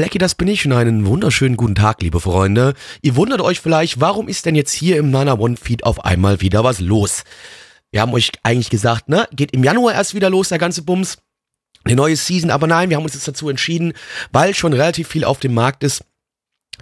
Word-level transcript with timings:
Blackie, 0.00 0.16
das 0.16 0.34
bin 0.34 0.48
ich 0.48 0.64
und 0.64 0.72
einen 0.72 1.04
wunderschönen 1.04 1.58
guten 1.58 1.74
Tag, 1.74 2.00
liebe 2.00 2.20
Freunde. 2.20 2.72
Ihr 3.02 3.16
wundert 3.16 3.42
euch 3.42 3.60
vielleicht, 3.60 4.00
warum 4.00 4.28
ist 4.28 4.46
denn 4.46 4.54
jetzt 4.54 4.72
hier 4.72 4.96
im 4.96 5.10
Nana 5.10 5.34
One 5.34 5.58
Feed 5.58 5.84
auf 5.84 6.06
einmal 6.06 6.40
wieder 6.40 6.64
was 6.64 6.80
los? 6.80 7.24
Wir 7.90 8.00
haben 8.00 8.14
euch 8.14 8.32
eigentlich 8.42 8.70
gesagt, 8.70 9.10
ne, 9.10 9.28
geht 9.30 9.52
im 9.52 9.62
Januar 9.62 9.92
erst 9.92 10.14
wieder 10.14 10.30
los, 10.30 10.48
der 10.48 10.56
ganze 10.56 10.80
Bums. 10.80 11.18
Eine 11.84 11.96
neue 11.96 12.16
Season, 12.16 12.50
aber 12.50 12.66
nein, 12.66 12.88
wir 12.88 12.96
haben 12.96 13.04
uns 13.04 13.12
jetzt 13.12 13.28
dazu 13.28 13.50
entschieden, 13.50 13.92
weil 14.32 14.54
schon 14.54 14.72
relativ 14.72 15.06
viel 15.06 15.22
auf 15.22 15.38
dem 15.38 15.52
Markt 15.52 15.84
ist, 15.84 16.02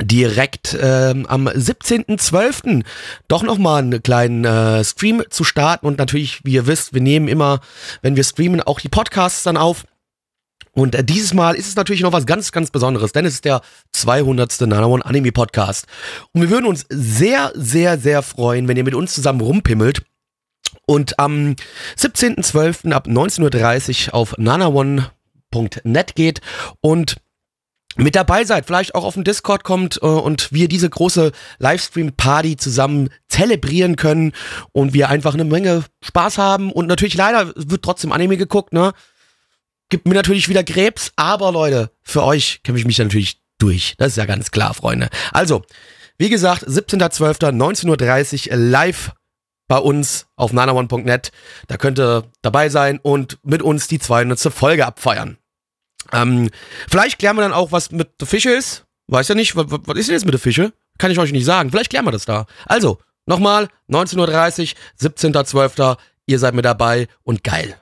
direkt 0.01 0.79
ähm, 0.81 1.27
am 1.27 1.49
17.12. 1.49 2.85
doch 3.27 3.43
nochmal 3.43 3.83
einen 3.83 4.01
kleinen 4.01 4.45
äh, 4.45 4.85
Stream 4.85 5.25
zu 5.29 5.43
starten. 5.43 5.89
Und 5.89 5.99
natürlich, 5.99 6.45
wie 6.45 6.53
ihr 6.53 6.69
wisst, 6.69 6.95
wir 6.95 7.01
nehmen 7.01 7.27
immer, 7.27 7.63
wenn 8.01 8.15
wir 8.15 8.23
streamen, 8.23 8.63
auch 8.63 8.79
die 8.79 8.89
Podcasts 8.89 9.43
dann 9.43 9.57
auf. 9.57 9.87
Und 10.79 10.95
äh, 10.95 11.03
dieses 11.03 11.35
Mal 11.35 11.57
ist 11.57 11.67
es 11.67 11.75
natürlich 11.75 12.03
noch 12.03 12.13
was 12.13 12.25
ganz, 12.25 12.53
ganz 12.53 12.71
Besonderes, 12.71 13.11
denn 13.11 13.25
es 13.25 13.35
ist 13.35 13.45
der 13.45 13.63
200. 13.93 14.61
Nana 14.61 14.87
One 14.87 15.05
Anime 15.05 15.33
Podcast. 15.33 15.87
Und 16.33 16.43
wir 16.43 16.51
würden 16.51 16.67
uns 16.67 16.87
sehr, 16.89 17.51
sehr, 17.57 17.99
sehr 17.99 18.23
freuen, 18.23 18.69
wenn 18.69 18.77
ihr 18.77 18.85
mit 18.85 18.95
uns 18.95 19.13
zusammen 19.13 19.41
rumpimmelt 19.41 20.03
und 20.87 21.19
am 21.19 21.57
17.12. 21.99 22.93
ab 22.93 23.09
19.30 23.09 24.09
Uhr 24.09 24.15
auf 24.15 24.39
nanaone.net 24.39 26.15
geht 26.15 26.43
und 26.81 27.17
mit 27.97 28.15
dabei 28.15 28.45
seid, 28.45 28.65
vielleicht 28.65 28.95
auch 28.95 29.03
auf 29.03 29.15
den 29.15 29.25
Discord 29.25 29.65
kommt 29.65 29.99
äh, 30.01 30.07
und 30.07 30.53
wir 30.53 30.69
diese 30.69 30.89
große 30.89 31.33
Livestream-Party 31.59 32.57
zusammen 32.57 33.09
zelebrieren 33.27 33.97
können 33.97 34.33
und 34.71 34.95
wir 34.95 35.09
einfach 35.09 35.35
eine 35.35 35.45
Menge 35.45 35.83
Spaß 36.05 36.39
haben 36.39 36.71
und 36.71 36.87
natürlich 36.87 37.15
leider 37.15 37.53
wird 37.57 37.83
trotzdem 37.83 38.13
Anime 38.13 38.37
geguckt, 38.37 38.73
ne? 38.73 38.93
Gibt 39.91 40.07
mir 40.07 40.15
natürlich 40.15 40.49
wieder 40.49 40.65
Krebs, 40.65 41.13
aber 41.17 41.51
Leute, 41.53 41.91
für 42.03 42.23
euch 42.23 42.61
kämpfe 42.63 42.81
ich 42.81 42.87
mich 42.87 42.99
natürlich 42.99 43.41
durch. 43.59 43.95
Das 43.99 44.09
ist 44.09 44.17
ja 44.17 44.27
ganz 44.27 44.51
klar, 44.51 44.75
Freunde. 44.75 45.09
Also, 45.33 45.63
wie 46.19 46.29
gesagt, 46.29 46.67
17.12.19.30 46.67 48.51
Uhr 48.51 48.57
live 48.57 49.13
bei 49.69 49.79
uns 49.79 50.27
auf 50.37 50.53
nanaone.net. 50.53 51.31
Da 51.69 51.77
könnt 51.77 51.99
ihr 51.99 52.25
dabei 52.43 52.69
sein 52.69 52.99
und 53.03 53.39
mit 53.43 53.63
uns 53.63 53.89
die 53.89 53.99
200. 53.99 54.53
Folge 54.53 54.87
abfeiern. 54.87 55.39
Ähm, 56.13 56.51
vielleicht 56.89 57.19
klären 57.19 57.37
wir 57.37 57.43
dann 57.43 57.53
auch, 57.53 57.73
was 57.73 57.91
mit 57.91 58.21
der 58.21 58.27
Fische 58.27 58.51
ist. 58.51 58.85
Weiß 59.09 59.29
ja 59.29 59.35
nicht, 59.35 59.57
was, 59.57 59.67
was 59.69 59.99
ist 59.99 60.09
denn 60.09 60.15
jetzt 60.15 60.25
mit 60.25 60.35
der 60.35 60.41
Fische? 60.41 60.73
Kann 60.99 61.11
ich 61.11 61.19
euch 61.19 61.33
nicht 61.33 61.45
sagen. 61.45 61.71
Vielleicht 61.71 61.91
klären 61.91 62.05
wir 62.05 62.13
das 62.13 62.25
da. 62.25 62.47
Also, 62.67 62.99
nochmal, 63.27 63.69
19.30 63.91 64.75
Uhr, 64.75 65.11
17.12. 65.11 65.97
Ihr 66.27 66.39
seid 66.39 66.55
mit 66.55 66.65
dabei 66.65 67.09
und 67.23 67.45
geil. 67.45 67.77